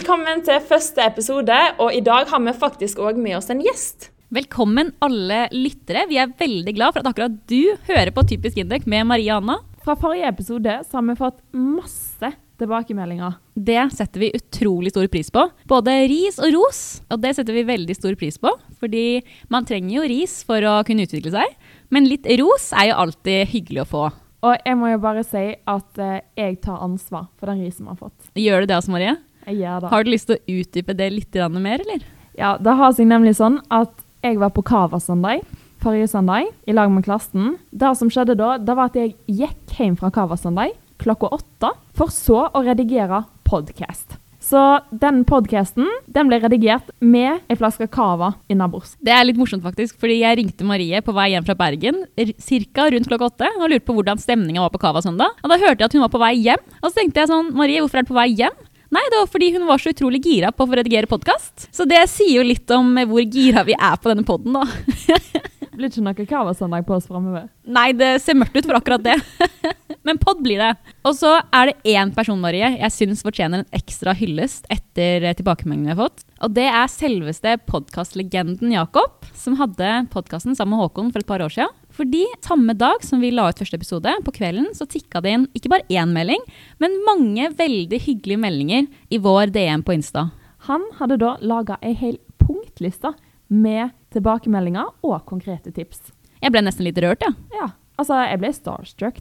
[0.00, 4.06] Velkommen til første episode, og i dag har vi faktisk òg med oss en gjest.
[4.32, 6.06] Velkommen alle lyttere.
[6.08, 9.58] Vi er veldig glad for at akkurat du hører på Typisk Indek med Marie Anna.
[9.84, 12.32] Fra forrige episode så har vi fått masse
[12.62, 13.36] tilbakemeldinger.
[13.52, 15.44] Det setter vi utrolig stor pris på.
[15.68, 16.82] Både ris og ros.
[17.12, 19.06] Og det setter vi veldig stor pris på, fordi
[19.52, 21.58] man trenger jo ris for å kunne utvikle seg.
[21.92, 24.10] Men litt ros er jo alltid hyggelig å få.
[24.48, 27.92] Og jeg må jo bare si at eh, jeg tar ansvar for den risen vi
[27.92, 28.30] har fått.
[28.40, 29.18] Gjør du det altså, Marie?
[29.56, 29.90] Jeg da.
[29.92, 32.06] Har du lyst til å utdype det litt mer, eller?
[32.38, 33.92] Ja, det har seg nemlig sånn at
[34.22, 35.42] jeg var på Kava-søndag
[35.80, 37.56] forrige søndag i lag med klassen.
[37.72, 42.12] Det som skjedde da, det var at jeg gikk hjem fra Kava-søndag klokka åtte, for
[42.12, 44.18] så å redigere podcast.
[44.40, 48.94] Så den podcasten den ble redigert med ei flaske cava innabords.
[49.00, 52.86] Det er litt morsomt, faktisk, fordi jeg ringte Marie på vei hjem fra Bergen ca.
[52.88, 55.36] rundt klokka åtte og lurte på hvordan stemninga var på Cava søndag.
[55.44, 57.52] Og da hørte jeg at hun var på vei hjem, og så tenkte jeg sånn
[57.56, 58.56] Marie, hvorfor er du på vei hjem?
[58.90, 61.68] Nei, det var fordi hun var så utrolig gira på å få redigere podkast.
[61.70, 64.66] Så det sier jo litt om hvor gira vi er på denne poden, da.
[65.80, 67.48] blir ikke noe Cava-søndag på oss framover.
[67.70, 69.16] Nei, det ser mørkt ut for akkurat det.
[70.06, 70.70] Men pod blir det.
[71.06, 75.90] Og så er det én person Marie, jeg syns fortjener en ekstra hyllest etter tilbakemeldingene
[75.90, 76.24] vi har fått.
[76.44, 81.44] Og det er selveste podkastlegenden Jakob, som hadde podkasten sammen med Håkon for et par
[81.44, 81.76] år siden.
[82.00, 85.42] Fordi samme dag som vi la ut første episode, på kvelden, så tikka det inn
[85.52, 86.40] ikke bare én melding,
[86.80, 90.30] men mange veldig hyggelige meldinger i vår DM på Insta.
[90.64, 93.12] Han hadde da laga ei hel punktliste
[93.52, 96.00] med tilbakemeldinger og konkrete tips.
[96.40, 97.34] Jeg ble nesten litt rørt, ja.
[97.52, 97.66] Ja,
[98.00, 99.20] altså jeg ble starstruck.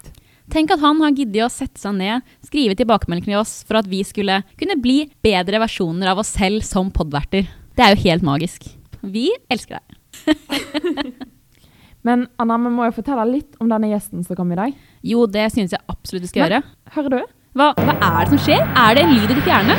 [0.50, 3.90] Tenk at han har giddet å sette seg ned, skrive tilbakemeldinger til oss for at
[3.92, 7.52] vi skulle kunne bli bedre versjoner av oss selv som podverter.
[7.76, 8.72] Det er jo helt magisk.
[9.04, 11.28] Vi elsker deg.
[12.00, 14.76] Men Anna, vi må jo fortelle litt om denne gjesten som kom i dag.
[15.04, 16.94] Jo, det synes jeg absolutt vi skal Men, gjøre.
[16.96, 17.32] Hører du?
[17.60, 18.62] Hva, hva er det som skjer?
[18.64, 19.76] Er det en lyd i ditt hjerne?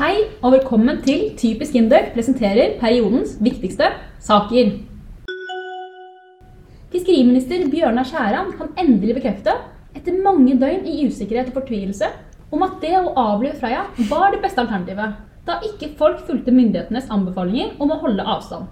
[0.00, 4.72] Hei og velkommen til Typisk Induc presenterer periodens viktigste saker.
[6.90, 9.54] Fiskeriminister Bjørnar Skjæran kan endelig bekrefte,
[9.94, 12.10] etter mange døgn i usikkerhet og fortvilelse,
[12.50, 17.10] om at det å avlive Freya var det beste alternativet, da ikke folk fulgte myndighetenes
[17.10, 18.68] anbefalinger om å holde avstand.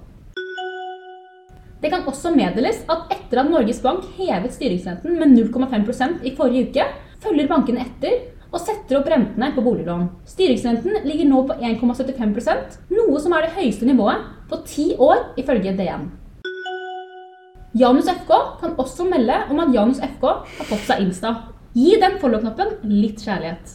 [1.78, 6.72] Det kan også meddeles at etter at Norges Bank hevet styringsrenten med 0,5% i forrige
[6.72, 6.86] uke,
[7.22, 10.08] følger bankene etter og setter opp rentene på boliglån.
[10.26, 15.76] Styringsrenten ligger nå på 1,75% noe som er det høyeste nivået på ti år, ifølge
[15.78, 16.08] DN.
[17.78, 21.34] Janus FK kan også melde om at Janus FK har fått seg Insta.
[21.76, 23.74] Gi den follow-knappen litt kjærlighet.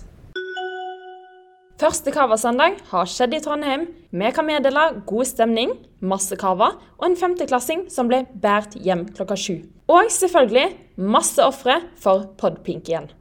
[1.78, 3.84] Første Cava-søndag har skjedd i Trondheim.
[4.10, 9.38] Vi kan meddele god stemning, masse cava og en femteklassing som ble båret hjem klokka
[9.38, 9.60] sju.
[9.92, 13.12] Og selvfølgelig masse ofre for Podpink igjen.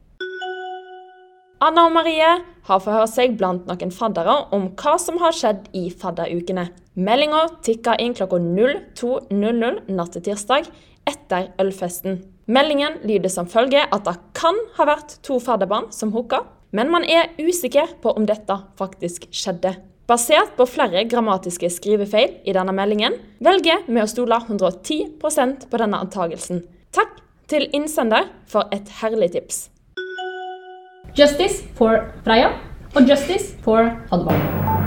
[1.63, 2.33] Anna og Marie
[2.65, 6.69] har forhørt seg blant noen faddere om hva som har skjedd i fadderukene.
[6.97, 10.71] Meldinga tikka inn klokka 02.00 natt til tirsdag
[11.09, 12.23] etter ølfesten.
[12.45, 16.41] Meldingen lyder som følge at det kan ha vært to fadderbarn som hooka,
[16.75, 19.77] men man er usikker på om dette faktisk skjedde.
[20.09, 26.03] Basert på flere grammatiske skrivefeil i denne meldingen, velger vi å stole 110% på denne
[26.03, 26.65] antagelsen.
[26.91, 27.15] Takk
[27.47, 29.69] til innsender for et herlig tips.
[31.15, 32.51] Justice for Freya
[32.97, 34.82] og Justice for Haddebarn.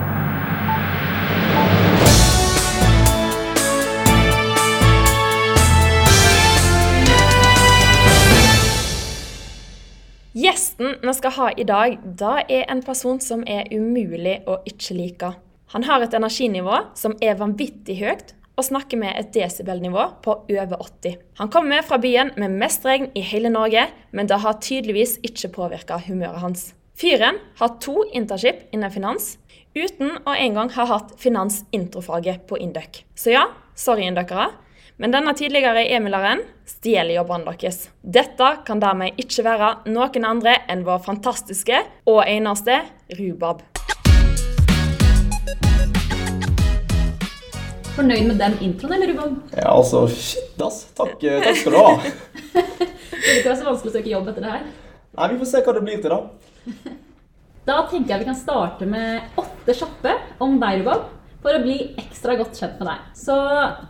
[10.37, 14.93] Gjesten vi skal ha i dag, da er en person som er umulig å ikke
[14.99, 15.31] like.
[15.73, 20.83] Han har et energinivå som er vanvittig høyt, og snakker med et desibelnivå på over
[20.85, 21.17] 80.
[21.41, 25.55] Han kommer fra byen med mest regn i hele Norge, men det har tydeligvis ikke
[25.57, 26.67] påvirka humøret hans.
[27.01, 29.39] Fyren har to intership innen finans,
[29.73, 33.07] uten å engang ha hatt finansintrofaget på Induc.
[33.17, 34.51] Så ja, sorry indøkere,
[34.97, 37.91] men denne tidligere Emileren stjeler jobbene deres.
[38.01, 42.79] Dette kan dermed ikke være noen andre enn vår fantastiske og eneste
[43.19, 43.61] Rubab.
[47.97, 49.37] Fornøyd med den introen, eller Rubab?
[49.53, 50.87] Ja, altså, shit, ass.
[50.97, 51.93] Takk, eh, takk skal du ha.
[52.57, 54.65] det ikke være så vanskelig å søke jobb etter det her.
[55.17, 56.97] Nei, Vi får se hva det blir til, da.
[57.67, 60.13] Da tenker jeg vi kan starte med åtte kjappe
[60.45, 61.09] om deg, Rubab,
[61.47, 63.03] for å bli ekstra godt kjent med deg.
[63.15, 63.35] Så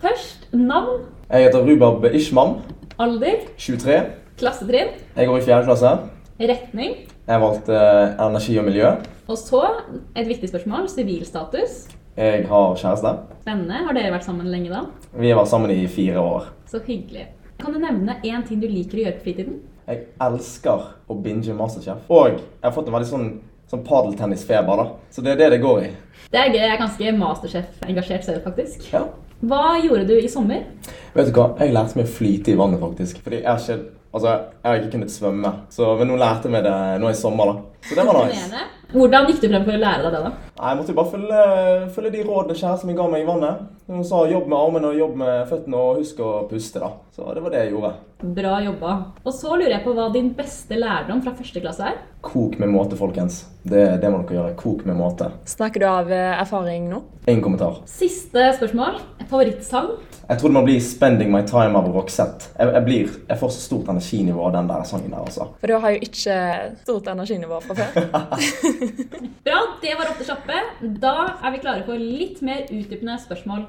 [0.02, 1.06] først navn.
[1.30, 2.58] Jeg heter Rubab Ishman.
[3.00, 3.46] Alder.
[3.56, 3.96] 23.
[4.36, 4.90] Klassetrinn.
[5.16, 5.62] Jeg går i 4.
[5.64, 5.92] klasse.
[6.36, 6.98] Retning.
[7.26, 8.90] Jeg valgte uh, energi og miljø.
[9.32, 9.62] Og så
[10.12, 10.84] et viktig spørsmål.
[10.92, 11.86] Sivilstatus.
[12.16, 13.14] Jeg har kjæreste.
[13.40, 13.80] Spennende.
[13.88, 14.84] Har dere vært sammen lenge da?
[15.16, 16.52] Vi har vært sammen i fire år.
[16.68, 17.24] Så hyggelig.
[17.56, 19.62] Kan du nevne én ting du liker å gjøre på fritiden?
[19.86, 22.04] Jeg elsker å binge Masterchef.
[22.12, 23.28] Og jeg har fått en veldig sånn,
[23.70, 24.82] sånn padeltennisfeber.
[25.10, 25.92] Så det er det det går i.
[26.30, 26.60] Det er gøy.
[26.62, 28.88] Jeg er ganske Masterchef-engasjert selv, faktisk.
[28.92, 29.04] Ja.
[29.46, 30.64] Hva gjorde du i sommer?
[31.14, 33.20] Vet du hva, jeg lærte meg å flyte i vannet, faktisk.
[33.24, 33.76] Fordi jeg ikke,
[34.16, 35.52] altså, jeg har ikke kunnet svømme.
[35.74, 37.84] Så, men nå lærte jeg meg det nå i sommer, da.
[37.88, 38.62] Så det var nice.
[38.92, 40.30] Hvordan gikk du frem for å lære deg det, da?
[40.56, 41.40] Nei, Jeg måtte bare følge,
[41.96, 43.64] følge de rådene kjæresten min ga meg i vannet.
[43.90, 46.92] Hun sa jobb med armene og jobb med føttene og husk å puste, da.
[47.14, 47.90] Så det var det jeg gjorde.
[48.38, 48.94] Bra jobba.
[49.26, 51.98] Og så lurer jeg på hva din beste lærdom fra første klasse er?
[52.26, 53.42] Kok med måte, folkens.
[53.66, 54.54] Det, det må dere gjøre.
[54.62, 55.32] Kok med måte.
[55.50, 57.02] Snakker du av eh, erfaring nå?
[57.26, 57.82] Ingen kommentar.
[57.90, 59.02] Siste spørsmål.
[59.30, 59.88] Favorittsang?
[60.28, 62.50] Jeg tror det må bli 'Spending My Time' av Roxette.
[62.58, 65.48] Jeg, jeg, blir, jeg får så stort energinivå av den der sangen der, altså.
[65.60, 66.36] For du har jo ikke
[66.82, 67.90] stort energinivå fra før.
[69.46, 70.60] Bra, det var Åtte kjappe.
[71.02, 73.66] Da er vi klare for litt mer utdypende spørsmål.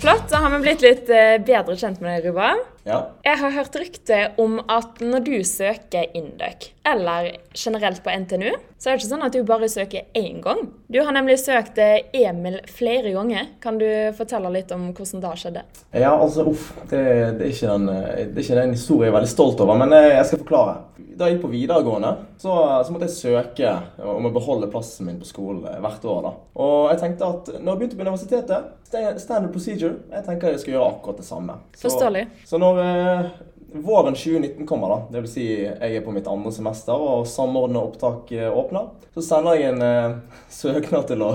[0.00, 2.54] Flott, da har vi blitt litt eh, bedre kjent med deg, Ruba.
[2.88, 3.00] Ja.
[3.24, 8.88] Jeg har hørt rykte om at når du søker Induc, eller generelt på NTNU, så
[8.88, 10.62] er det ikke sånn at du bare søker én gang.
[10.88, 13.50] Du har nemlig søkt eh, Emil flere ganger.
[13.60, 13.86] Kan du
[14.16, 15.64] fortelle litt om hvordan det skjedde?
[15.92, 16.70] Ja, altså, uff.
[16.88, 17.02] Det,
[17.36, 19.92] det, er ikke den, det er ikke den historien jeg er veldig stolt over, men
[19.96, 20.78] eh, jeg skal forklare.
[21.20, 22.56] Da jeg gikk på videregående, så,
[22.86, 26.20] så måtte jeg søke om å beholde plassen min på skolen eh, hvert år.
[26.24, 26.32] da.
[26.64, 28.76] Og jeg tenkte at når jeg begynte på universitetet,
[29.20, 31.58] standard procedure, jeg tenker jeg skal gjøre akkurat det samme.
[31.76, 32.24] Så, Forståelig.
[32.48, 33.30] Så når eh,
[33.72, 37.82] våren 2019 kommer, da, det vil si jeg er på mitt andre semester og samordna
[37.86, 40.16] opptak eh, åpner, så sender jeg en eh,
[40.60, 41.30] søknad til å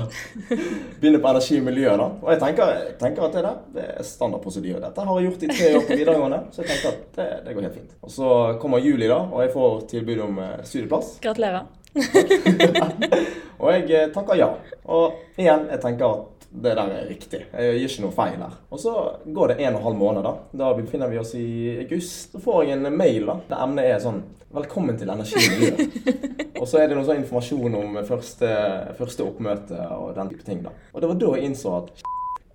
[0.99, 1.95] begynne på energi og miljø.
[2.01, 2.09] da.
[2.23, 4.83] Og jeg tenker, jeg tenker at det der det er standard prosedyre.
[4.83, 7.57] Dette har jeg gjort i tre år på videregående, så jeg tenker at det, det
[7.57, 7.97] går helt fint.
[8.01, 11.17] Og så kommer juli, da, og jeg får tilbud om eh, studieplass.
[11.23, 11.65] Gratulerer.
[13.55, 14.49] Og jeg eh, takker ja.
[14.91, 17.41] Og igjen, jeg tenker at det der er riktig.
[17.51, 18.55] Jeg gjør ikke noe feil her.
[18.71, 18.93] Og så
[19.35, 20.33] går det en og en halv måned, da.
[20.63, 21.47] Da befinner vi oss i
[21.83, 22.31] august.
[22.31, 24.23] Så får jeg en mail da, der emnet er sånn
[24.55, 26.13] Velkommen til Energi og miljø.
[26.61, 28.51] og så er det noe sånn informasjon om første,
[28.95, 30.61] første oppmøte og den type ting.
[30.63, 30.71] da.
[30.93, 32.05] Og det var da jeg innså at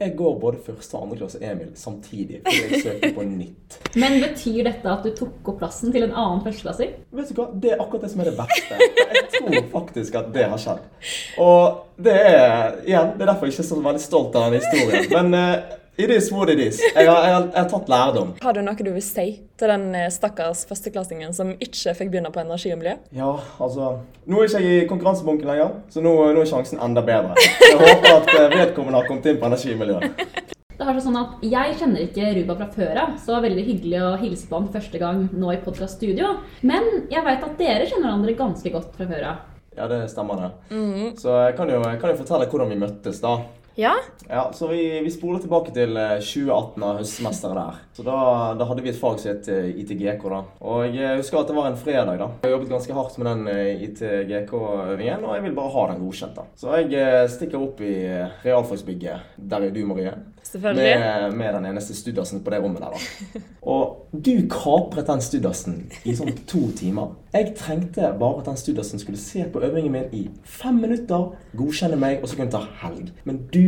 [0.00, 3.76] jeg går både første og andre klasse Emil samtidig, fordi jeg søker på nytt.
[4.00, 6.94] Men betyr dette at du tok opp plassen til en annen førsteklassing?
[7.18, 7.46] Vet du hva?
[7.52, 8.78] Det er akkurat det som er det verste.
[8.80, 10.86] Jeg tror faktisk at det har skjedd.
[11.44, 14.64] Og det er igjen, det er derfor jeg ikke er så veldig stolt av den
[14.64, 15.10] historien.
[15.12, 16.80] Men uh, it is what it is.
[16.80, 18.32] Jeg har, jeg, har, jeg har tatt lærdom.
[18.42, 19.26] Har du noe du vil si
[19.60, 22.96] til den eh, stakkars førsteklassingen som ikke fikk begynne på energi og miljø?
[23.16, 23.90] Ja, altså
[24.30, 27.36] Nå er ikke jeg i konkurransebunken lenger, så nå, nå er sjansen enda bedre.
[27.40, 30.00] Jeg håper at eh, vedkommende har kommet inn på energi og miljø.
[30.80, 33.64] Det har sånn at Jeg kjenner ikke Ruba fra før av, så det var veldig
[33.66, 36.30] hyggelig å hilse på han første gang nå i podkaststudio.
[36.64, 39.46] Men jeg veit at dere kjenner hverandre ganske godt fra før av.
[39.76, 40.48] Ja, det stemmer det.
[41.20, 43.36] Så jeg kan jo, jeg kan jo fortelle hvordan vi møttes, da.
[43.74, 43.94] Ja?
[44.28, 47.78] Ja, så vi, vi spoler tilbake til eh, 2018 av høstsemesteret der.
[47.96, 48.16] Så da,
[48.58, 50.40] da hadde vi et fag som het eh, ITGK, da.
[50.60, 52.28] Og jeg husker at det var en fredag, da.
[52.40, 56.02] Jeg har jobbet ganske hardt med den eh, ITGK-øvingen, og jeg vil bare ha den
[56.04, 56.46] godkjent, da.
[56.60, 60.14] Så jeg eh, stikker opp i eh, realfagsbygget, der er du, Marie.
[60.50, 60.92] Selvfølgelig.
[60.98, 63.42] Med, med den eneste studdasen på det rommet der, da.
[63.70, 67.12] Og du kapret den studdasen i sånn to timer.
[67.30, 71.98] Jeg trengte bare at den studdasen skulle se på øvingen min i fem minutter, godkjenne
[72.00, 73.12] meg, og så kunne ta helg.
[73.28, 73.59] Men du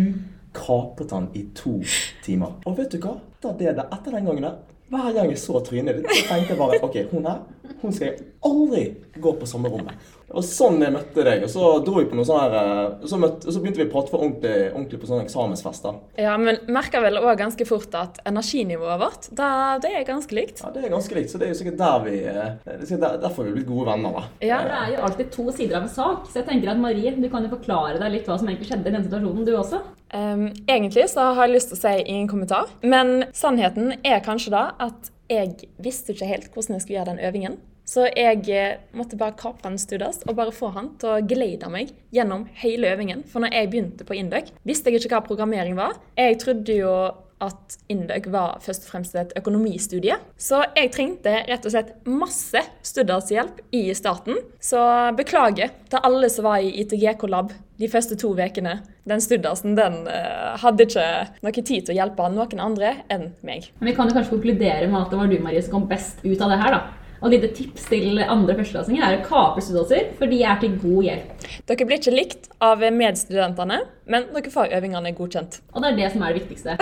[0.54, 1.78] kapret han i to
[2.24, 2.58] timer.
[2.66, 3.16] Og vet du hva?
[3.38, 4.58] Etter, det, der- etter den gangen der,
[4.92, 7.38] hver gang jeg så trynet ditt, tenkte jeg bare OK, hun her,
[7.82, 8.82] hun skal jeg aldri
[9.24, 9.94] gå på samme rommet.
[10.32, 11.44] Var sånn jeg møtte deg.
[11.46, 13.92] Og så dro vi på noe sånn her eh, så, møtte, så begynte vi å
[13.92, 15.86] prate for ordentlig, ordentlig på sånn eksamensfest.
[15.86, 15.94] da.
[16.24, 19.50] Ja, men merker vel òg ganske fort at energinivået vårt, da,
[19.82, 20.62] det er ganske likt.
[20.64, 23.02] Ja, Det er ganske likt, så det er jo sikkert der vi eh, det er
[23.04, 24.18] der, Derfor vi er blitt gode venner.
[24.18, 24.24] da.
[24.46, 24.60] Ja.
[24.62, 27.28] Det er jo alltid to sider av en sak, så jeg tenker at Marie, du
[27.32, 29.82] kan jo forklare deg litt hva som egentlig skjedde i den situasjonen, du også.
[30.12, 34.52] Um, egentlig så har jeg lyst til å si ingen kommentar, men sannheten er kanskje
[34.52, 37.60] da at jeg visste ikke helt hvordan jeg skulle gjøre den øvingen.
[37.92, 41.68] Så jeg eh, måtte bare kapre en studdas og bare få han til å geleide
[41.72, 43.26] meg gjennom hele øvingen.
[43.28, 45.98] For når jeg begynte på Induc, visste jeg ikke hva programmering var.
[46.16, 46.94] Jeg trodde jo
[47.42, 50.14] at Induc var først og fremst et økonomistudie.
[50.38, 54.38] Så jeg trengte rett og slett masse studershjelp i starten.
[54.62, 54.78] Så
[55.18, 57.50] beklager til alle som var i ITGK-lab
[57.82, 58.78] de første to ukene.
[59.10, 61.06] Den studdasen den uh, hadde ikke
[61.42, 63.72] noe tid til å hjelpe noen andre enn meg.
[63.80, 66.22] Men vi kan jo kanskje konkludere med at det var du, Marie, som kom best
[66.22, 67.01] ut av det her, da.
[67.22, 70.72] Og et lite tips til andre førsteklassinger er å kapre studier, for de er til
[70.82, 71.44] god hjelp.
[71.70, 73.76] Dere blir ikke likt av medstudentene,
[74.10, 75.60] men dere får øvingene godkjent.
[75.70, 76.74] Og det er det som er det viktigste.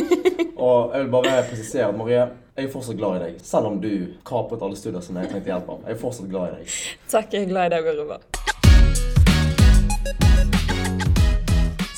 [0.66, 2.22] Og jeg vil bare presisere Marie,
[2.54, 3.40] jeg er fortsatt glad i deg.
[3.42, 3.90] Selv om du
[4.30, 5.82] kapret alle studier som jeg trengte hjelp av.
[5.88, 6.78] Jeg er fortsatt glad i deg.
[7.10, 8.20] Takk, jeg er glad i deg, Ruba.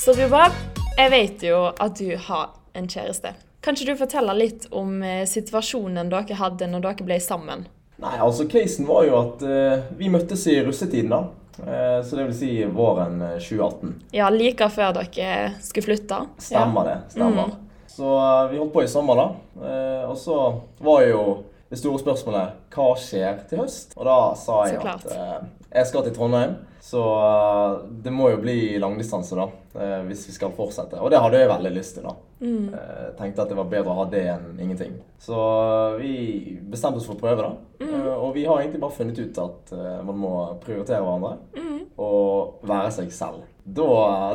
[0.01, 0.47] Så Ruba,
[0.97, 3.37] Jeg vet jo at du har en kjæreste.
[3.61, 7.69] Kan ikke du fortelle litt om eh, situasjonen dere hadde når dere ble sammen?
[8.03, 11.23] Nei, altså casen var jo at uh, vi møttes i russetiden, da.
[11.63, 13.93] Uh, så det vil si våren eh, 2018.
[14.17, 16.23] Ja, like før dere skulle flytte.
[16.43, 16.99] Stemmer det.
[17.15, 17.55] Stemmer.
[17.93, 19.29] Så uh, vi holdt på i sommer, da.
[19.63, 20.37] Eh, og så
[20.83, 21.23] var jo
[21.73, 23.95] det store spørsmålet hva skjer til høst?
[23.97, 25.37] Og da sa jeg at eh,
[25.73, 26.57] jeg skal til Trondheim.
[26.85, 29.49] Så eh, det må jo bli langdistanse, da.
[29.75, 30.99] Eh, hvis vi skal fortsette.
[31.01, 32.15] Og det hadde jeg veldig lyst til, da.
[32.43, 32.75] Mm.
[32.75, 34.97] Eh, tenkte at det var bedre å ha det enn ingenting.
[35.23, 37.53] Så eh, vi bestemte oss for å prøve, da.
[37.85, 37.95] Mm.
[37.95, 41.81] Eh, og vi har egentlig bare funnet ut at eh, man må prioritere hverandre Mm.
[42.01, 43.43] og være seg selv.
[43.63, 43.85] Da,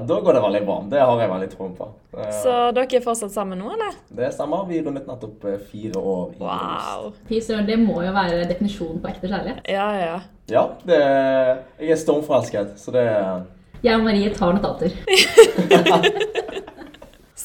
[0.08, 0.76] da går det veldig bra.
[0.88, 1.88] Det har jeg veldig troen på.
[2.16, 3.98] Eh, Så dere er fortsatt sammen nå, eller?
[4.16, 4.64] det stemmer.
[4.70, 6.40] Vi rundet nettopp fire år i.
[6.46, 7.10] Wow.
[7.28, 9.60] Fy søren, det må jo være definisjonen på ekte kjærlighet.
[9.68, 10.16] Ja, ja.
[10.48, 11.02] Ja, det,
[11.82, 13.04] jeg er stormforelsket, så det
[13.88, 14.92] Jeg og Marie tar notater.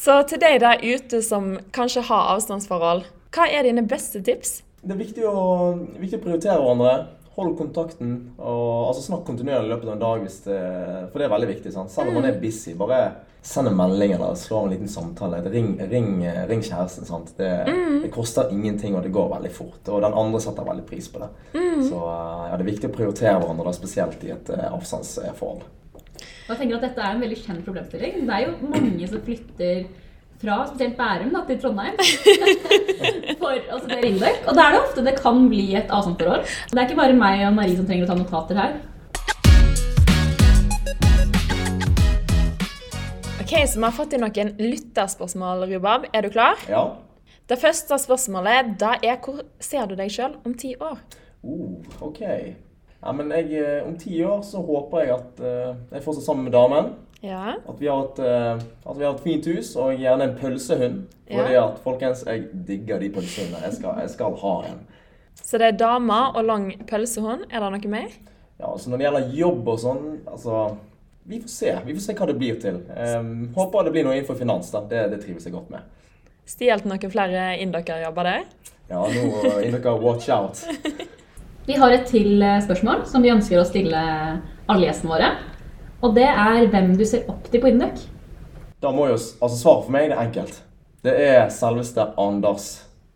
[0.03, 4.57] Så til deg der ute som kanskje har avstandsforhold, hva er dine beste tips?
[4.83, 5.35] Det er viktig å,
[6.01, 6.95] viktig å prioritere hverandre.
[7.37, 8.09] Hold kontakten.
[8.37, 10.57] og altså Snakk kontinuerlig i løpet av en dag, hvis det,
[11.13, 11.71] for det er veldig viktig.
[11.73, 11.93] Sant?
[11.93, 12.99] Selv om man er busy, bare
[13.43, 15.39] send en melding eller slå av en liten samtale.
[15.53, 16.11] Ring, ring,
[16.51, 17.07] ring kjæresten.
[17.07, 17.31] Sant?
[17.39, 17.49] Det,
[18.03, 19.81] det koster ingenting, og det går veldig fort.
[19.87, 21.31] Og den andre setter veldig pris på det.
[21.87, 25.63] Så eh, ja, det er viktig å prioritere hverandre, da, spesielt i et eh, avstandsforhold.
[26.21, 28.23] Og jeg tenker at Dette er en veldig kjent problemstilling.
[28.27, 29.83] Det er jo mange som flytter
[30.43, 31.95] fra spesielt Bærum da, til Trondheim
[33.41, 34.41] for å studere Indøk.
[34.47, 36.43] Og da er det ofte det kan bli et avstandsforhold.
[36.71, 38.75] Det er ikke bare meg og Marie som trenger å ta notater her.
[43.43, 46.09] Ok, så vi har fått inn noen lytterspørsmål, Rubab.
[46.11, 46.59] Er du klar?
[46.67, 46.85] Ja.
[47.47, 50.99] Det første spørsmålet da er hvor ser du deg sjøl om ti år?
[51.43, 52.21] Uh, ok.
[53.03, 56.47] Ja, men jeg, eh, om ti år så håper jeg at eh, jeg fortsatt sammen
[56.47, 56.93] med damen.
[57.23, 57.55] Ja.
[57.67, 61.01] At vi, har et, eh, at vi har et fint hus, og gjerne en pølsehund.
[61.27, 63.63] Fordi at, folkens, jeg digger de pølsehundene.
[63.65, 64.81] Jeg skal, jeg skal ha en.
[65.35, 67.47] Så det er dame og lang pølsehund.
[67.51, 68.15] Er det noe mer?
[68.59, 70.65] Ja, altså Når det gjelder jobb og sånn, altså
[71.23, 71.73] Vi får se.
[71.85, 72.81] Vi får se hva det blir til.
[72.91, 74.71] Um, håper det blir noe innenfor finans.
[74.71, 74.83] da.
[74.87, 75.87] Det, det trives jeg godt med.
[76.47, 78.43] Stjålet noen flere indokkerjobber der?
[78.91, 80.59] Ja, nå uh, dere watch out.
[81.63, 83.99] Vi har et til eh, spørsmål som vi ønsker å stille
[84.67, 85.29] alle gjestene våre.
[86.03, 88.01] Og det er hvem du ser opp til på Indøk.
[88.83, 90.57] Da må jo, altså Svaret for meg det er enkelt.
[91.07, 92.65] Det er selveste Anders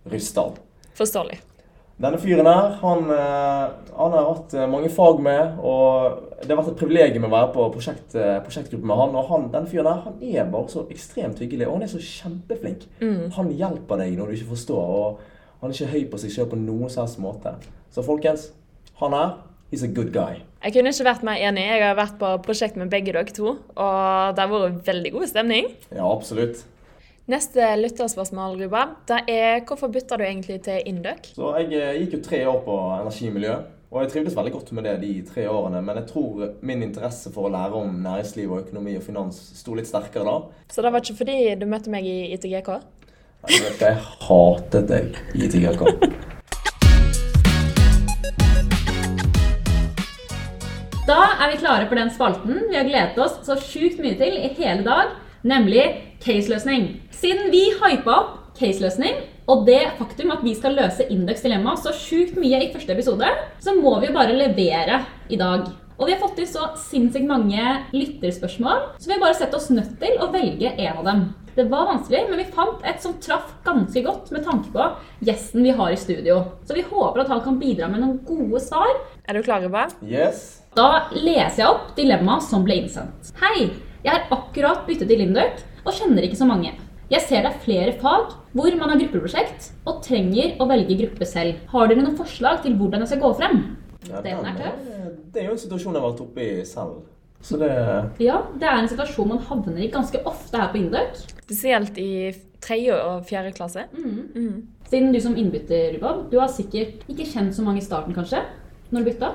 [0.07, 0.55] Ryssdal.
[0.95, 1.41] Forståelig.
[1.99, 6.61] Denne fyren her, han, eh, han har hatt eh, mange fag med, og det har
[6.61, 9.17] vært et privilegium å være på prosjekt, prosjektgruppe med han.
[9.19, 11.99] Og han, denne fyren her, han er bare så ekstremt hyggelig, og han er så
[11.99, 12.87] kjempeflink.
[13.41, 16.53] Han hjelper deg når du ikke forstår, og han er ikke høy på seg selv
[16.53, 17.57] på noen som helst måte.
[17.91, 18.51] Så folkens,
[19.01, 19.35] han her,
[19.71, 20.41] he's a good guy.
[20.63, 21.67] Jeg kunne ikke vært mer enig.
[21.67, 25.29] Jeg har vært på prosjekt med begge dere to, og det har vært veldig god
[25.29, 25.69] stemning.
[25.91, 26.65] Ja, absolutt.
[27.27, 31.33] Neste lytterspørsmål, Rubab, det er hvorfor bytta du egentlig til Induc?
[31.35, 33.57] Så jeg eh, gikk jo tre år på energimiljø,
[33.91, 35.81] og jeg trivdes veldig godt med det de tre årene.
[35.83, 39.75] Men jeg tror min interesse for å lære om næringsliv og økonomi og finans sto
[39.75, 40.37] litt sterkere da.
[40.71, 42.71] Så det var ikke fordi du møtte meg i ITGK?
[43.47, 46.35] Ikke, jeg hatet deg i TGK.
[51.37, 54.51] Er vi klare for den spalten vi har gledet oss så sjukt mye til i
[54.57, 55.15] hele dag,
[55.47, 55.85] nemlig
[56.23, 56.89] caseløsning.
[57.13, 61.93] Siden vi hypa opp caseløsning og det faktum at vi skal løse Indøks dilemma så
[61.95, 63.29] sjukt mye i første episode,
[63.63, 65.69] så må vi jo bare levere i dag.
[65.97, 67.63] Og vi har fått inn så sinnssykt mange
[67.95, 71.23] lytterspørsmål, så vi har bare sett oss nødt til å velge en av dem.
[71.57, 74.91] Det var vanskelig, men vi fant et som traff ganske godt med tanke på
[75.25, 76.43] gjesten vi har i studio.
[76.67, 78.91] Så vi håper at han kan bidra med noen gode svar
[79.25, 79.87] Er du klar, Ruba?
[80.05, 80.66] Yes.
[80.77, 83.31] Da leser jeg opp dilemmaet som ble innsendt.
[83.41, 83.71] Hei,
[84.05, 86.75] jeg har akkurat byttet til Lindøk og kjenner ikke så mange.
[87.09, 91.25] Jeg ser det er flere fag hvor man har gruppeprosjekt og trenger å velge gruppe
[91.25, 91.61] selv.
[91.71, 93.61] Har dere noen forslag til hvordan jeg skal gå frem?
[94.07, 94.83] Ja, Den er tøff.
[95.33, 96.99] Det er jo en situasjon jeg har vært oppe i selv.
[97.47, 97.71] Så det
[98.21, 101.17] Ja, det er en situasjon man havner i ganske ofte her på Indøk.
[101.47, 103.87] Spesielt i tredje og fjerde klasse.
[104.87, 108.43] Siden du som innbytter, Rubab, du har sikkert ikke kjent så mange i starten, kanskje?
[108.91, 109.33] Når du bytta?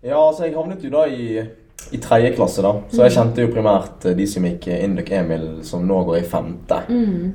[0.00, 1.42] Ja, altså jeg havnet jo da i,
[1.92, 2.72] i tredje klasse, da.
[2.88, 6.28] Så jeg kjente jo primært eh, de som gikk Induk Emil, som nå går i
[6.28, 6.78] femte.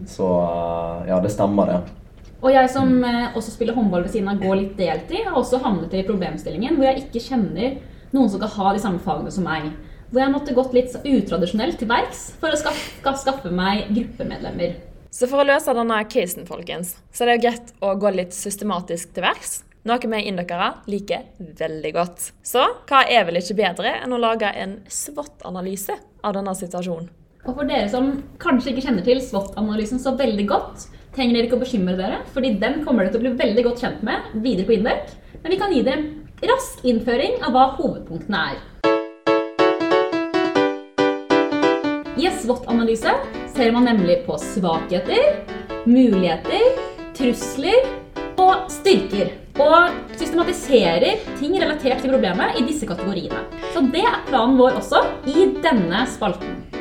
[0.09, 1.99] Så eh, ja, det stemmer, det.
[2.45, 3.35] Og jeg som mm.
[3.37, 6.89] også spiller håndball ved siden av går litt deltid, har også havnet i problemstillingen hvor
[6.89, 7.77] jeg ikke kjenner
[8.13, 9.71] noen som kan ha de samme fagene som meg.
[10.11, 14.77] Hvor jeg måtte gått litt utradisjonelt til verks for å skaffe, skaffe meg gruppemedlemmer.
[15.15, 18.35] Så for å løse denne casen, folkens, så er det jo greit å gå litt
[18.35, 19.61] systematisk til verks.
[19.85, 22.31] Noe vi indokere liker veldig godt.
[22.41, 25.93] Så hva er vel ikke bedre enn å lage en SWOT-analyse
[26.25, 27.11] av denne situasjonen?
[27.45, 28.07] Og for dere som
[28.41, 32.55] kanskje ikke kjenner til SWOT-analysen så veldig godt, trenger dere ikke å bekymre dere, fordi
[32.65, 35.13] den kommer dere til å bli veldig godt kjent med videre på Indek.
[35.43, 38.59] Men vi kan gi dere en rask innføring av hva hovedpunktene er.
[42.17, 43.13] I en SWOT-analyse
[43.53, 45.43] ser man nemlig på svakheter,
[45.85, 46.71] muligheter,
[47.13, 47.91] trusler
[48.41, 49.44] og styrker.
[49.55, 53.45] Og systematiserer ting relatert til problemet i disse kategoriene.
[53.71, 56.74] Så det er planen vår også i denne spalten.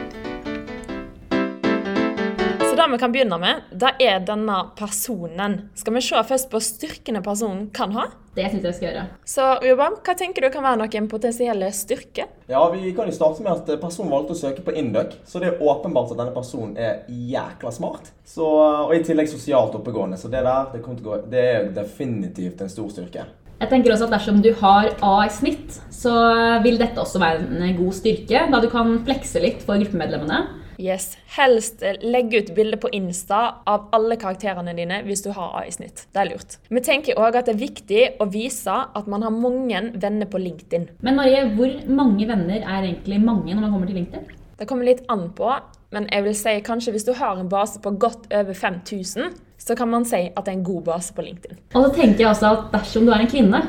[2.84, 5.54] Så det vi kan begynne med, det er denne personen.
[5.72, 8.02] Skal vi se først på styrkene personen kan ha?
[8.36, 9.04] Det syns jeg vi skal gjøre.
[9.24, 12.26] Så Urban, hva tenker du kan være noen potensielle styrker?
[12.50, 15.48] Ja, Vi kan jo starte med at personen valgte å søke på Induc, så det
[15.48, 18.10] er åpenbart at denne personen er jækla smart.
[18.20, 21.46] Så, og i tillegg sosialt oppegående, så det der det, kommer til å gå, det
[21.54, 23.24] er definitivt en stor styrke.
[23.62, 26.12] Jeg tenker også at Dersom du har A i snitt, så
[26.60, 30.42] vil dette også være en god styrke, da du kan flekse litt for gruppemedlemmene.
[30.78, 31.16] Yes.
[31.36, 35.72] Helst legge ut bilde på Insta av alle karakterene dine hvis du har A i
[35.74, 36.06] snitt.
[36.12, 36.56] Det er lurt.
[36.68, 40.40] Vi tenker òg at det er viktig å vise at man har mange venner på
[40.42, 40.88] LinkedIn.
[41.06, 44.26] Men Marie, hvor mange venner er egentlig mange når man kommer til LinkedIn?
[44.58, 45.48] Det kommer litt an på,
[45.94, 49.74] men jeg vil si kanskje hvis du har en base på godt over 5000, så
[49.78, 51.58] kan man si at det er en god base på LinkedIn.
[51.74, 53.60] Og så tenker jeg også at dersom du er en kvinne,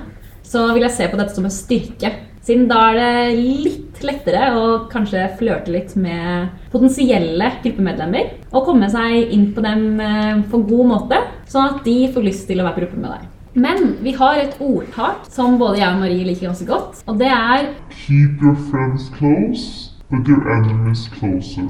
[0.45, 2.11] så vil jeg se på dette som en styrke.
[2.45, 8.35] Siden da er det litt lettere å kanskje flørte litt med potensielle gruppemedlemmer.
[8.51, 12.45] Og komme seg inn på dem eh, på god måte, sånn at de får lyst
[12.45, 13.31] til å være på gruppe med deg.
[13.55, 17.31] Men vi har et ordtak som både jeg og Marie liker ganske godt, og det
[17.31, 17.69] er
[18.03, 21.65] Keep your friends close, but your enemies closer.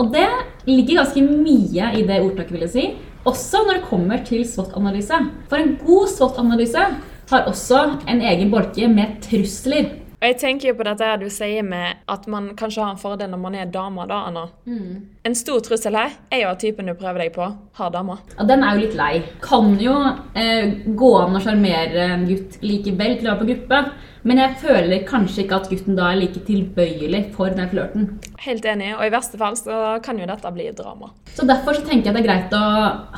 [0.00, 0.28] Og det
[0.64, 2.86] ligger ganske mye i det ordtaket, vil jeg si.
[3.26, 5.20] Også når det kommer til SWOT-analyse.
[5.50, 6.88] For en god SWOT-analyse
[7.32, 9.88] har også en egen bolke med trusler.
[10.16, 13.28] Og jeg tenker jo på dette du sier med at man kanskje har en fordel
[13.28, 14.06] når man er dame.
[14.08, 14.46] da, Anna.
[14.64, 15.02] Mm.
[15.28, 18.16] En stor trussel her er jo at typen du prøver deg på, har dame.
[18.38, 19.12] Ja, den er jo litt lei.
[19.44, 19.92] Kan jo
[20.32, 23.82] eh, gå an å sjarmere en gutt likevel til å være på gruppe,
[24.26, 28.08] men jeg føler kanskje ikke at gutten da er like tilbøyelig for den flørten.
[28.46, 31.12] Helt enig, og i verste fall så kan jo dette bli drama.
[31.36, 32.64] Så Derfor så tenker jeg det er greit å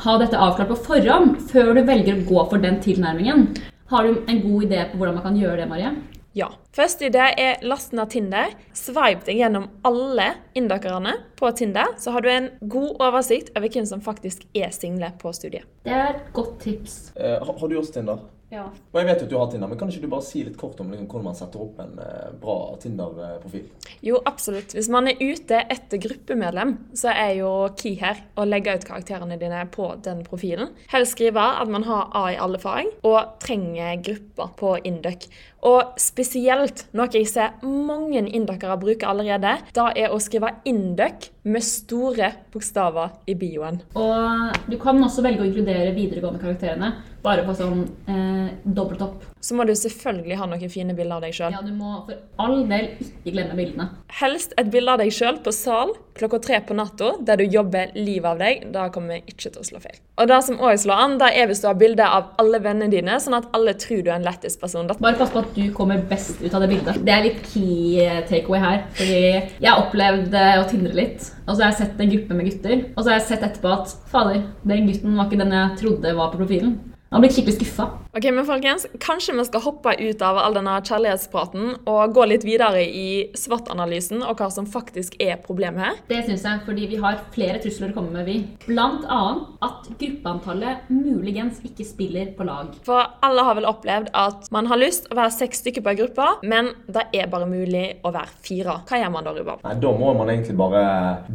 [0.03, 3.47] ha dette avklart på forhånd, før du velger å gå for den tilnærmingen.
[3.89, 5.95] Har du en god idé på hvordan man kan gjøre det, Marie?
[6.39, 6.47] Ja.
[6.75, 8.53] Første idé er last ned Tinder.
[8.77, 13.87] Sveip deg gjennom alle inndøkkerne på Tinder, så har du en god oversikt over hvem
[13.89, 15.67] som faktisk er single på studiet.
[15.83, 16.99] Det er et godt tips.
[17.17, 18.27] Eh, har, har du også Tinder?
[18.49, 18.63] Ja.
[18.65, 20.57] Og jeg vet jo at du har Tinder, men Kan ikke du bare si litt
[20.57, 23.67] kort om liksom, hvordan man setter opp en eh, bra Tinder-profil?
[24.05, 24.73] Jo, absolutt.
[24.73, 29.37] Hvis man er ute etter gruppemedlem, så er jo key her å legge ut karakterene
[29.41, 30.73] dine på den profilen.
[30.89, 35.29] Helst skrive at man har A i alle fag, og trenger grupper på Induc.
[35.67, 41.65] Og spesielt, noe jeg ser mange indøkere bruker allerede, da er å skrive indøkk med
[41.65, 43.81] store bokstaver i bioen.
[43.99, 46.91] Og du kan også velge å inkludere videregående karakterene,
[47.23, 49.25] bare på sånn eh, dobbeltopp.
[49.43, 51.55] Så må du selvfølgelig ha noen fine bilder av deg sjøl.
[51.55, 53.89] Ja, du må for all del ikke glemme bildene.
[54.21, 57.93] Helst et bilde av deg sjøl på sal klokka tre på natta, der du jobber
[57.95, 58.67] livet av deg.
[58.73, 59.97] da kommer vi ikke til å slå feil.
[60.19, 62.91] Og det som òg slår an, det er hvis du har bilde av alle vennene
[62.91, 64.91] dine, sånn at alle tror du er en lættis-person.
[64.99, 67.01] Bare pass på at du kommer best ut av det bildet.
[67.07, 68.85] Det er litt key eh, takeaway her.
[68.99, 71.31] Fordi jeg har opplevd å tindre litt.
[71.47, 73.73] Og så har jeg sett en gruppe med gutter, og så har jeg sett etterpå
[73.73, 76.77] at fader, den gutten var ikke den jeg trodde var på profilen.
[77.09, 77.87] Han ble skikkelig skuffa.
[78.13, 82.43] Ok, men folkens, Kanskje vi skal hoppe ut av all denne kjærlighetspraten og gå litt
[82.45, 85.97] videre i SWAT-analysen og hva som faktisk er problemet her?
[86.09, 88.35] Det syns jeg, fordi vi har flere trusler å komme med, vi.
[88.67, 92.75] Blant annet at gruppeantallet muligens ikke spiller på lag.
[92.85, 95.99] For alle har vel opplevd at man har lyst å være seks stykker på en
[96.03, 98.77] gruppe, men det er bare mulig å være fire.
[98.89, 99.63] Hva gjør man da, Ruben?
[99.65, 100.85] Nei, Da må man egentlig bare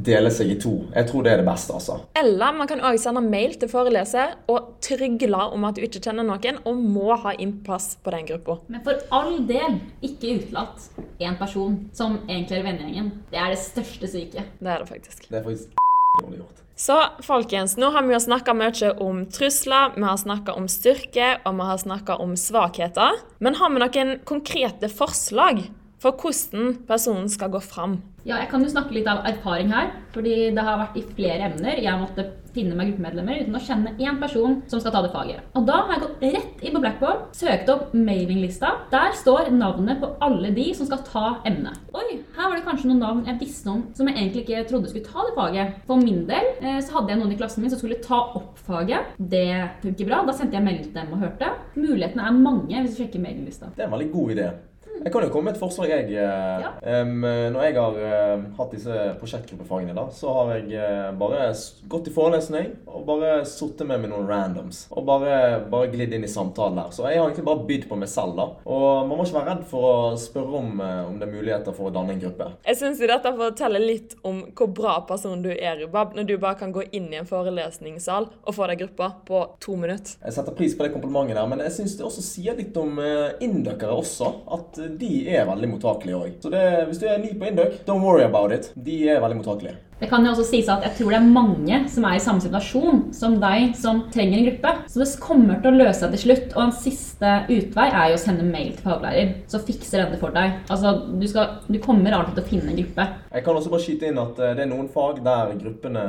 [0.07, 0.77] dele seg i to.
[0.95, 1.99] Jeg tror det er det beste, altså.
[2.19, 6.27] Eller man kan òg sende mail til foreleser og trygle om at du ikke kjenner
[6.27, 8.59] noen og må ha innpass på den gruppa.
[8.73, 10.91] Men for all del, ikke utelatt
[11.23, 13.15] én person som egentlig er vennegjengen.
[13.31, 14.45] Det er det største syke.
[14.61, 15.27] Det er det faktisk.
[15.31, 15.81] Det er faktisk
[16.21, 16.61] dårlig gjort.
[16.77, 21.29] Så folkens, nå har vi jo snakka mye om trusler, vi har snakka om styrke,
[21.47, 23.21] og vi har snakka om svakheter.
[23.39, 25.63] Men har vi noen konkrete forslag
[26.05, 28.03] for hvordan personen skal gå fram?
[28.25, 31.51] Ja, jeg kan jo snakke litt av erfaring her, fordi det har vært i flere
[31.51, 31.81] emner.
[31.81, 35.43] Jeg måtte finne meg gruppemedlemmer uten å kjenne én person som skal ta det faget.
[35.59, 38.71] Og da har jeg gått rett inn på Blackboard, søkt opp mailinglista.
[38.93, 41.81] Der står navnet på alle de som skal ta emnet.
[41.93, 44.93] Oi, her var det kanskje noen navn jeg visste om som jeg egentlig ikke trodde
[44.93, 45.81] skulle ta det faget.
[45.89, 48.61] For min del eh, så hadde jeg noen i klassen min som skulle ta opp
[48.65, 49.17] faget.
[49.19, 49.49] Det
[49.83, 50.23] funker bra.
[50.25, 51.53] Da sendte jeg melding til dem og hørte.
[51.77, 53.75] Mulighetene er mange hvis du sjekker mailinglista.
[53.75, 54.55] Det er en veldig god idé.
[55.03, 56.13] Jeg kan jo komme med et forslag, jeg.
[56.15, 56.71] eh, Ja.
[57.03, 57.97] Um, når jeg har
[58.39, 61.49] um, hatt disse prosjektgruppefagene, da, så har jeg uh, bare
[61.91, 64.85] gått i forelesning og bare sittet med meg noen randoms.
[64.95, 66.93] Og bare, bare glidd inn i samtalen der.
[66.95, 68.47] Så jeg har egentlig bare bydd på meg selv, da.
[68.65, 71.77] Og man må ikke være redd for å spørre om, uh, om det er muligheter
[71.77, 72.49] for å danne en gruppe.
[72.69, 76.59] Jeg syns dette forteller litt om hvor bra person du er, Rubab, når du bare
[76.61, 80.17] kan gå inn i en forelesningssal og få deg gruppa på to minutter.
[80.25, 82.99] Jeg setter pris på det komplimentet der, men jeg syns det også sier litt om
[83.03, 84.31] uh, indøkere også.
[84.55, 86.37] At de er veldig mottakelige òg.
[86.45, 86.51] Så
[86.89, 88.73] hvis du er ny på Induc, don't worry about it.
[88.77, 89.77] De er veldig mottakelige.
[90.01, 92.43] Det kan jo også sies at jeg tror det er mange som er i samme
[92.43, 94.73] situasjon som deg, som trenger en gruppe.
[94.91, 96.55] Så det kommer til å løse seg til slutt.
[96.57, 100.21] Og en siste utvei er jo å sende mail til faglærer, så fikser den det
[100.23, 100.59] for deg.
[100.73, 103.07] Altså, du, skal, du kommer alltid til å finne en gruppe.
[103.35, 106.05] Jeg kan også bare skyte inn at eh, det er noen fag der gruppene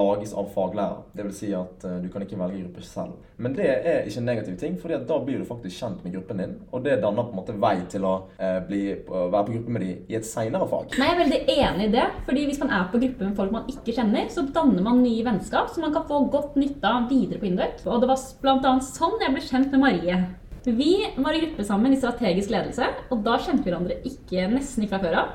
[0.00, 1.00] lages av faglærer.
[1.16, 3.16] Det vil si at eh, du kan ikke velge gruppe selv.
[3.40, 6.42] Men det er ikke en negativ ting, for da blir du faktisk kjent med gruppen
[6.42, 6.54] din.
[6.74, 9.86] Og det danner på en måte vei til å eh, bli, være på gruppe med
[9.86, 10.92] de i et seinere fag.
[11.00, 12.06] Nei, Jeg er veldig enig i det.
[12.26, 15.24] fordi hvis man er på gruppe med folk man ikke kjenner, så danner man nye
[15.26, 17.80] vennskap som man kan få godt nytte av videre på Indøk.
[17.86, 18.76] Og det var bl.a.
[18.84, 20.20] sånn jeg ble kjent med Marie.
[20.64, 24.84] Vi var i gruppe sammen i strategisk ledelse, og da kjente vi hverandre ikke nesten
[24.84, 25.30] ikke fra før av.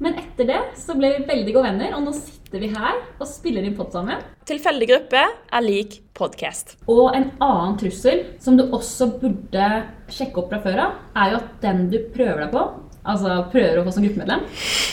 [0.00, 3.28] Men etter det så ble vi veldig gode venner, og nå sitter vi her og
[3.30, 4.22] spiller inn pod sammen.
[4.48, 6.78] Tilfeldig gruppe er lik podkast.
[6.90, 9.68] Og en annen trussel som du også burde
[10.10, 12.64] sjekke opp fra før av, er jo at den du prøver deg på,
[13.04, 14.48] altså prøver å få som gruppemedlem,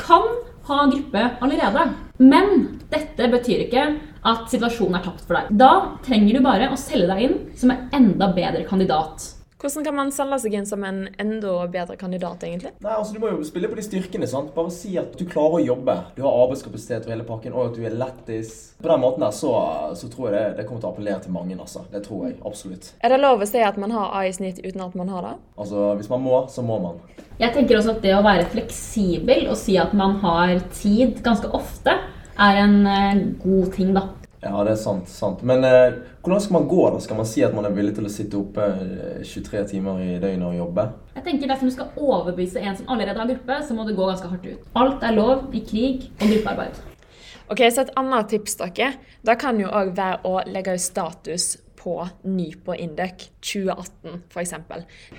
[0.05, 0.29] kan
[0.67, 1.87] ha gruppe allerede.
[2.19, 2.53] Men
[2.91, 3.87] dette betyr ikke
[4.27, 5.55] at situasjonen er tapt for deg.
[5.59, 5.71] Da
[6.05, 9.33] trenger du bare å selge deg inn som en enda bedre kandidat.
[9.57, 12.75] Hvordan kan man selge seg inn som en enda bedre kandidat, egentlig?
[12.77, 14.27] Nei, altså Du må jo spille på de styrkene.
[14.29, 14.51] sant?
[14.53, 15.95] Bare si at du klarer å jobbe.
[16.13, 18.51] Du har arbeidskapasitet og hele pakken, og at du er lættis.
[18.77, 19.53] På den måten der så,
[19.97, 21.57] så tror jeg det, det kommer til å appellere til mange.
[21.57, 21.81] altså.
[21.89, 22.91] Det tror jeg absolutt.
[23.01, 25.25] Er det lov å si at man har A i snitt uten at man har
[25.25, 25.33] det?
[25.57, 27.01] Altså, Hvis man må, så må man.
[27.41, 31.49] Jeg tenker også at det å være fleksibel og si at man har tid ganske
[31.57, 31.97] ofte,
[32.37, 34.05] er en eh, god ting, da.
[34.41, 35.09] Ja, det er sant.
[35.09, 35.41] sant.
[35.41, 36.81] Men eh, hvordan skal man gå?
[36.93, 36.99] da?
[37.01, 40.17] Skal man si at man er villig til å sitte oppe eh, 23 timer i
[40.21, 40.85] døgnet og jobbe?
[41.15, 44.09] Jeg tenker Dersom du skal overbevise en som allerede har gruppe, så må du gå
[44.11, 44.67] ganske hardt ut.
[44.77, 46.83] Alt er lov i krig og gruppearbeid.
[47.47, 48.91] Ok, så Et annet tips dere,
[49.25, 51.95] da kan jo òg være å legge ut status på
[52.27, 54.53] ny på Indøk 2018, f.eks.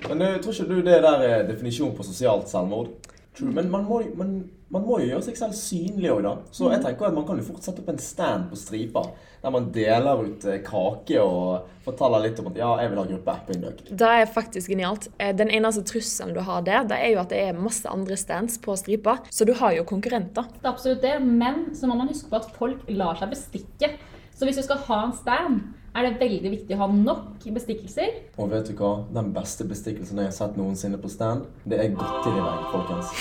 [0.05, 2.93] Men jeg tror ikke du det der er definisjon på sosialt selvmord?
[3.37, 3.51] True.
[3.55, 4.35] Men man må, man,
[4.73, 6.35] man må jo gjøre seg selv synlig òg, da.
[6.51, 9.05] Så jeg tenker at man kan jo fort sette opp en stand på stripa
[9.39, 13.05] der man deler ut eh, kake og forteller litt om at ja, jeg vil ha
[13.07, 13.81] gruppe på Indøk.
[13.87, 15.07] Det er faktisk genialt.
[15.17, 18.17] Eh, Den eneste trusselen du har der, det er jo at det er masse andre
[18.19, 20.49] stands på stripa, så du har jo konkurrenter.
[20.59, 23.93] Det er absolutt det, men så må man huske på at folk lar seg bestikke.
[24.35, 25.61] Så hvis du skal ha en stand,
[25.95, 28.15] er det veldig viktig å ha nok bestikkelser.
[28.39, 28.91] Og vet du hva?
[29.15, 33.13] Den beste bestikkelsen jeg har sett noensinne på stand, det er godterivegg, folkens.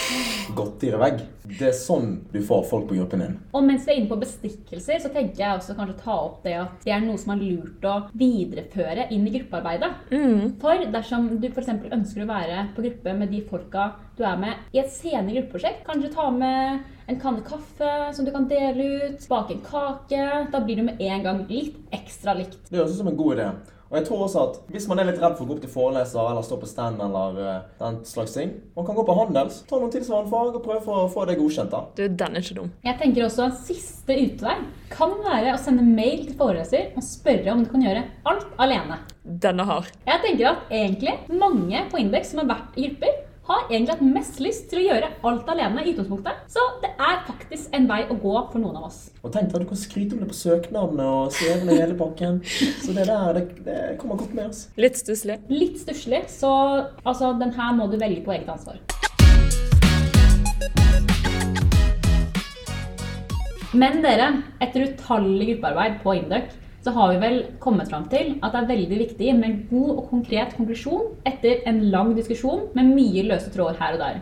[0.59, 1.22] Godterivegg.
[1.48, 3.37] Det er sånn du får folk på gruppen din.
[3.57, 6.57] Og mens vi er inne på bestikkelser, så tenker jeg også kanskje ta opp det
[6.61, 9.92] at det er noe som er lurt å videreføre inn i gruppearbeidet.
[10.62, 11.72] For dersom du f.eks.
[11.88, 15.85] ønsker å være på gruppe med de folka du er med i et senere gruppeprosjekt,
[15.87, 20.61] kanskje ta med en kanne kaffe som du kan dele ut, bake en kake, da
[20.61, 22.61] blir du med en gang litt ekstra likt.
[22.68, 23.50] Det høres ut som en god idé.
[23.88, 25.70] Og jeg tror også at hvis man er litt redd for å gå opp til
[25.72, 29.62] foreleser eller stå på stand eller uh, den slags ting, man kan gå på Handels,
[29.68, 31.72] ta noen tilsvarende fag og prøve for å få det godkjent.
[31.72, 31.81] da.
[31.96, 32.74] Du, den er ikke dum.
[32.85, 34.59] Jeg tenker også at Siste utvei
[34.92, 39.00] kan være å sende mail til foreleser og spørre om du kan gjøre alt alene.
[39.24, 39.88] Denne har.
[40.04, 44.05] Jeg tenker at egentlig mange på Indeks som har vært i grupper, har egentlig hatt
[44.05, 46.43] mest lyst til å gjøre alt alene i utgangspunktet.
[46.53, 48.99] Så det er faktisk en vei å gå for noen av oss.
[49.23, 51.97] Og tenk deg at du kan skryte om det på søknadene og CV-ene i hele
[51.97, 52.43] pakken.
[52.85, 54.67] Så det der, det, det kommer godt med oss.
[54.77, 55.39] Litt stusslig.
[55.49, 56.53] Litt stusslig, så
[57.05, 58.83] altså, den her må du velge på eget ansvar.
[63.77, 64.31] Men dere,
[64.65, 66.53] etter utallig gruppearbeid på Induc,
[66.85, 69.91] så har vi vel kommet fram til at det er veldig viktig med en god
[69.97, 74.21] og konkret konklusjon etter en lang diskusjon med mye løse tråder her og der.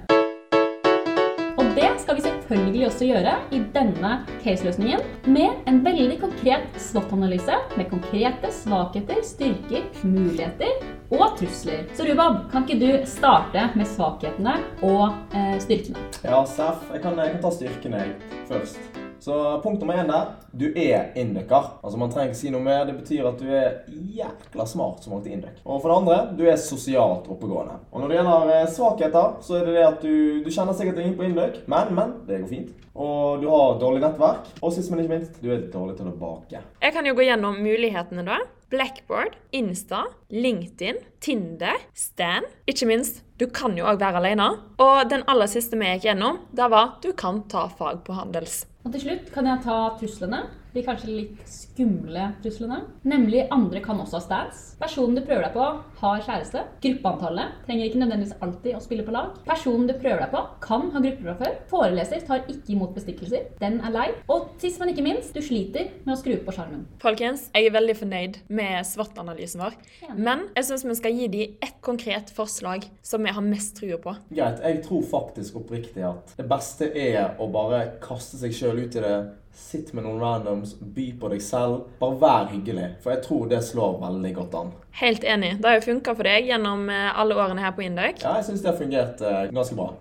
[1.56, 4.10] Og det skal vi selvfølgelig også gjøre i denne
[4.44, 10.76] caseløsningen med en veldig konkret SWOT-analyse med konkrete svakheter, styrker, muligheter
[11.12, 11.86] og trusler.
[11.96, 16.06] Så Rubab, kan ikke du starte med svakhetene og eh, styrkene?
[16.24, 18.06] Ja, Seff, jeg jeg kan ta styrkene
[18.48, 19.05] først.
[19.20, 20.32] Så punkt nummer én der.
[20.52, 21.70] Du er indiker.
[21.82, 22.84] Altså Man trenger ikke si noe mer.
[22.88, 23.82] Det betyr at du er
[24.16, 25.60] jækla smart som alltid indøk.
[25.64, 27.78] Og for det andre, du er sosialt oppegående.
[27.90, 31.00] Og når det gjelder eh, svakheter, så er det det at du, du kjenner sikkert
[31.02, 32.74] ingen på indøk, men, men, det går fint.
[32.96, 34.52] Og du har dårlig nettverk.
[34.62, 36.62] Og sist, men ikke minst, du er dårlig til å bake.
[36.82, 38.40] Jeg kan jo gå gjennom mulighetene da.
[38.70, 44.46] Blackboard, Insta, LinkedIn, Tinder, Stan, ikke minst Du kan jo òg være alene.
[44.80, 48.64] Og den aller siste vi gikk gjennom, det var du kan ta fag på handels.
[48.86, 50.44] Og til slutt kan jeg ta truslene.
[50.76, 52.82] De kanskje litt skumle truslene.
[53.08, 54.58] Nemlig andre kan også ha stands.
[54.78, 55.66] Personen du prøver deg på,
[56.02, 56.62] har kjæreste.
[56.84, 59.32] Gruppeantallet trenger ikke nødvendigvis alltid å spille på lag.
[59.48, 61.56] Personen du prøver deg på, kan ha grupper fra før.
[61.72, 63.48] Foreleser tar ikke imot bestikkelser.
[63.62, 64.06] Den er lei.
[64.32, 66.84] Og sist, men ikke minst, du sliter med å skru på skjermen.
[67.02, 69.76] Folkens, jeg er veldig fornøyd med SWAT-analysen vår.
[70.16, 73.98] Men jeg syns vi skal gi dem ett konkret forslag som vi har mest trua
[74.02, 74.14] på.
[74.34, 78.96] Greit, jeg tror faktisk oppriktig at det beste er å bare kaste seg sjøl ut
[78.96, 79.18] i det.
[79.56, 81.86] Sitt med noen randoms, by på deg selv.
[81.96, 82.90] Bare vær hyggelig.
[83.00, 84.74] For jeg tror det slår veldig godt an.
[85.00, 85.54] Helt enig.
[85.62, 88.20] Det har jo funka for deg gjennom eh, alle årene her på Indøk.
[88.20, 89.94] Ja, jeg syns det har fungert eh, ganske bra.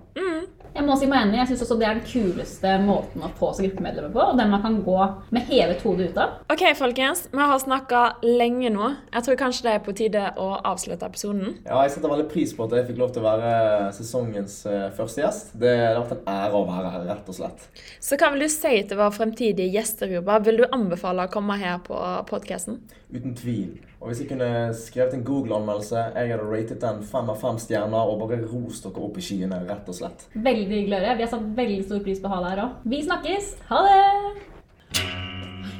[0.75, 1.37] Jeg må si meg enig.
[1.39, 4.23] Jeg syns også det er den kuleste måten å få seg gruppemedlemmer på.
[4.33, 4.97] Og den man kan gå
[5.31, 6.33] med hevet hode ut av.
[6.51, 7.21] OK, folkens.
[7.31, 8.89] Vi har snakka lenge nå.
[9.13, 11.55] Jeg tror kanskje det er på tide å avslutte episoden.
[11.63, 13.53] Ja, jeg setter veldig pris på at jeg fikk lov til å være
[13.95, 15.55] sesongens eh, første gjest.
[15.63, 17.65] Det har vært en ære å være her, rett og slett.
[18.03, 20.41] Så hva vil du si til vår fremtidige gjester, Ruba?
[20.43, 22.81] Vil du anbefale å komme her på podkasten?
[23.15, 23.77] Uten tvil.
[24.01, 28.09] Og hvis jeg kunne skrevet en Google-anmeldelse, jeg hadde ratet den fem av fem stjerner
[28.11, 30.25] og bare rost dere opp i skyene, rett og slett.
[30.35, 31.15] Veldig hyggelig å høre.
[31.15, 32.83] Vi har satt veldig stor pris på å ha deg her òg.
[32.91, 33.45] Vi snakkes!
[33.71, 34.01] Ha det!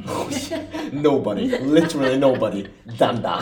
[1.05, 1.49] Nobody.
[1.59, 2.65] Literally nobody.
[2.99, 3.41] Den der.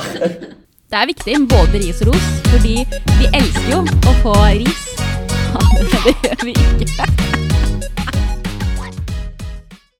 [0.94, 2.76] Det er viktig med både ris og ros, fordi
[3.18, 4.86] vi elsker jo å få ris.
[5.54, 6.54] Ja, det, det gjør vi
[6.86, 7.13] ikke.